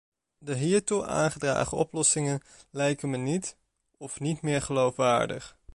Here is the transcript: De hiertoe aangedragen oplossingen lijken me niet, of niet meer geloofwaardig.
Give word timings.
De 0.37 0.53
hiertoe 0.55 1.05
aangedragen 1.05 1.77
oplossingen 1.77 2.41
lijken 2.71 3.09
me 3.09 3.17
niet, 3.17 3.57
of 3.97 4.19
niet 4.19 4.41
meer 4.41 4.61
geloofwaardig. 4.61 5.57